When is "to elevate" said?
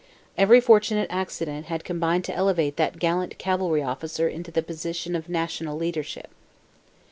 2.25-2.75